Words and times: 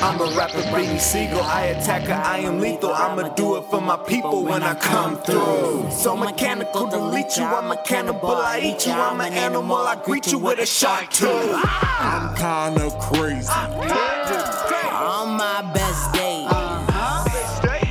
I'm 0.00 0.20
a 0.20 0.36
rapper, 0.36 0.62
Beanie 0.72 1.00
Sigel. 1.00 1.42
I 1.42 1.66
attack 1.66 2.02
her, 2.02 2.14
I 2.14 2.38
am 2.38 2.60
lethal. 2.60 2.92
I'ma 2.92 3.28
do 3.34 3.56
it 3.56 3.64
for 3.64 3.80
my 3.80 3.96
people 3.96 4.44
when 4.44 4.62
I 4.62 4.74
come 4.74 5.16
through. 5.22 5.90
So 5.90 6.16
mechanical, 6.16 6.86
delete 6.88 7.36
you. 7.36 7.44
I'm 7.44 7.70
a 7.72 7.82
cannibal, 7.82 8.30
I 8.30 8.60
eat 8.60 8.86
you. 8.86 8.92
I'm 8.92 9.20
an 9.20 9.32
animal, 9.32 9.76
I 9.76 9.96
greet 10.04 10.30
you 10.30 10.38
with 10.38 10.60
a 10.60 10.66
shark 10.66 11.10
too. 11.10 11.26
I'm 11.28 12.34
kinda 12.36 12.90
crazy. 13.00 13.50
On 13.50 15.36
my 15.36 15.62
best 15.74 16.12
day, 16.12 16.44
uh-huh. 16.48 17.24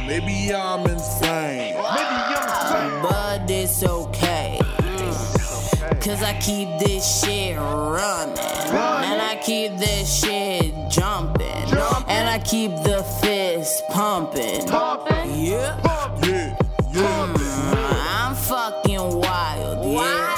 Maybe 0.08 0.54
I'm 0.54 0.86
insane. 0.88 1.76
Maybe 1.76 2.18
you're 2.32 2.48
insane. 2.48 3.02
But 3.04 3.52
it's 3.52 3.84
okay. 3.84 4.60
Cause 6.02 6.24
I 6.24 6.38
keep 6.40 6.70
this 6.80 7.22
shit 7.22 7.58
running. 7.58 8.27
Keep 12.48 12.72
the 12.84 13.04
fist 13.22 13.84
pumping. 13.90 14.66
Yeah. 14.68 15.76
Yeah, 16.24 16.56
yeah. 16.94 17.34
I'm 18.24 18.36
fucking 18.36 19.20
wild, 19.20 19.86
yeah. 19.86 20.38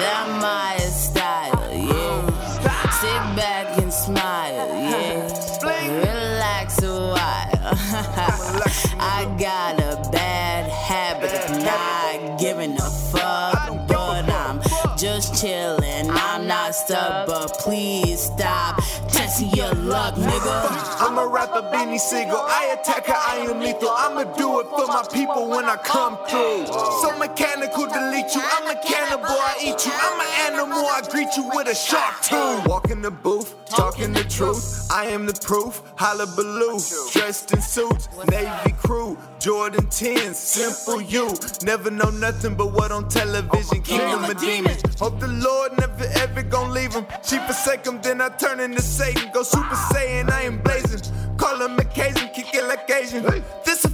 That 0.00 0.28
my 0.42 0.76
style, 0.84 1.72
yeah. 1.72 2.90
Sit 3.00 3.36
back 3.36 3.78
and 3.78 3.92
smile, 3.92 4.68
yeah. 4.90 5.30
Relax 5.62 6.82
a 6.82 6.92
while. 6.92 7.50
I 9.00 9.24
got 9.38 9.80
a 9.80 10.10
bad 10.10 10.70
habit 10.70 11.32
of 11.32 11.64
not 11.64 12.38
giving 12.38 12.72
a 12.74 12.90
fuck, 13.10 13.88
but 13.88 14.28
I'm 14.28 14.60
just 14.98 15.40
chilling. 15.40 16.10
I'm 16.10 16.46
not 16.46 16.74
stuck, 16.74 17.26
but 17.26 17.54
please 17.54 18.20
stop 18.20 18.82
testing 19.12 19.50
your 19.50 19.72
luck, 19.74 20.14
nigga. 20.14 20.58
I'm 21.00 21.18
a 21.18 21.26
rapper, 21.26 21.62
Beanie 21.72 21.98
Sigel. 21.98 22.36
I 22.36 22.76
attack 22.78 23.06
her, 23.06 23.14
I 23.14 23.46
am 23.48 23.60
lethal. 23.60 23.90
I'ma 23.90 24.24
do 24.36 24.60
it 24.60 24.66
for 24.68 24.86
my 24.86 25.04
people 25.12 25.48
when 25.48 25.64
I 25.64 25.76
come 25.76 26.16
through. 26.28 26.66
So 27.02 27.16
mechanical, 27.18 27.86
delete 27.86 28.34
you. 28.34 28.42
I'm 28.42 28.68
a 28.68 28.76
cannibal, 28.80 29.39
You. 29.84 29.92
I'm 29.94 30.20
an 30.20 30.52
animal, 30.52 30.84
I 30.84 31.00
greet 31.10 31.34
you 31.36 31.48
with 31.54 31.68
a 31.68 31.74
shark 31.74 32.20
tooth. 32.22 32.66
Walk 32.66 32.90
in 32.90 33.00
the 33.00 33.10
booth, 33.10 33.54
talking 33.66 34.12
the 34.12 34.24
truth. 34.24 34.90
I 34.90 35.06
am 35.06 35.24
the 35.24 35.32
proof. 35.32 35.82
Hullabaloo, 35.96 36.80
dressed 37.12 37.52
in 37.52 37.62
suits, 37.62 38.08
Navy 38.30 38.72
crew. 38.82 39.16
Jordan 39.38 39.86
10, 39.86 40.34
simple 40.34 41.00
you. 41.00 41.34
Never 41.62 41.90
know 41.90 42.10
nothing 42.10 42.56
but 42.56 42.72
what 42.72 42.92
on 42.92 43.08
television. 43.08 43.82
Kingdom 43.82 44.24
of 44.24 44.38
demons. 44.38 44.82
Hope 44.98 45.18
the 45.18 45.28
Lord 45.28 45.78
never 45.78 46.04
ever 46.16 46.42
gon' 46.42 46.72
leave 46.74 46.92
him. 46.92 47.06
She 47.22 47.38
forsake 47.38 47.86
him, 47.86 48.00
then 48.02 48.20
I 48.20 48.28
turn 48.30 48.60
into 48.60 48.82
Satan. 48.82 49.30
Go 49.32 49.42
Super 49.42 49.74
Saiyan, 49.74 50.30
I 50.30 50.42
am 50.42 50.58
blazing. 50.58 51.00
Call 51.38 51.62
him 51.62 51.78
occasion, 51.78 52.28
kick 52.34 52.52
it 52.52 52.64
like 52.64 52.90
Asian. 52.90 53.22
This 53.64 53.84
a 53.84 53.89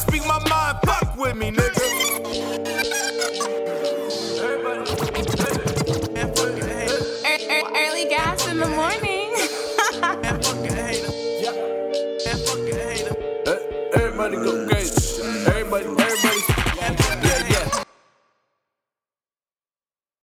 speak 0.00 0.26
my 0.26 0.38
mind, 0.48 0.78
fuck 0.84 1.16
with 1.16 1.36
me, 1.36 1.50
nigga. 1.50 1.86
Early 7.76 8.08
gas 8.08 8.46
in 8.48 8.58
the 8.58 8.68
morning. 8.68 9.30
Everybody 13.94 14.36
go 14.36 14.68
crazy. 14.68 15.22
Everybody, 15.46 15.86
everybody. 15.86 16.59